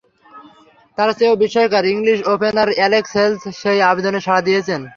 [0.97, 4.81] তার চেয়েও বিস্ময়কর, ইংলিশ ওপেনার অ্যালেক্স হেলস সেই আবেদনে সাড়া দিয়েছেন।